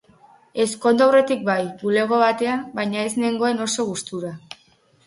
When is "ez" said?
3.11-3.13